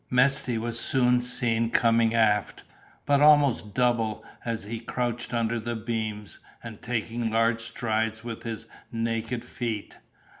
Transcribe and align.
Mesty 0.09 0.57
was 0.57 0.79
soon 0.79 1.21
seen 1.21 1.69
coming 1.69 2.15
aft, 2.15 2.63
but 3.05 3.21
almost 3.21 3.75
double 3.75 4.25
as 4.43 4.63
he 4.63 4.79
crouched 4.79 5.31
under 5.31 5.59
the 5.59 5.75
beams, 5.75 6.39
and 6.63 6.81
taking 6.81 7.29
large 7.29 7.61
strides 7.61 8.23
with 8.23 8.41
his 8.41 8.65
naked 8.91 9.45
feet. 9.45 9.99